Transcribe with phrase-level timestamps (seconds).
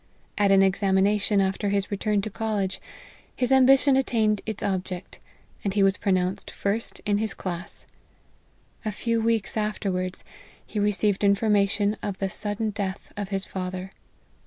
[0.35, 2.81] At an examination after his return to college,
[3.35, 5.19] his ambition attained its object,
[5.63, 7.85] and he was pronounced first in his class
[8.83, 10.23] A few weeks afterwards,
[10.65, 13.91] he received information of the sudden death of his father.